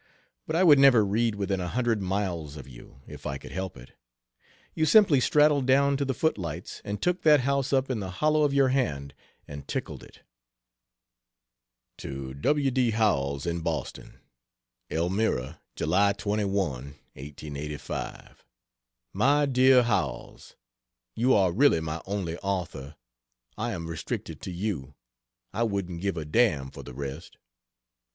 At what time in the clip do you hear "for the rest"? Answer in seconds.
26.71-27.37